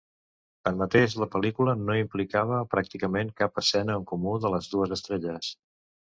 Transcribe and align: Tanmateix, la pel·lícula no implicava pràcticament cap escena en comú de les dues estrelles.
Tanmateix, 0.67 1.15
la 1.23 1.25
pel·lícula 1.33 1.75
no 1.81 1.97
implicava 1.99 2.61
pràcticament 2.71 3.29
cap 3.41 3.61
escena 3.63 3.97
en 4.01 4.07
comú 4.13 4.33
de 4.47 4.51
les 4.55 4.71
dues 4.73 4.95
estrelles. 4.97 5.51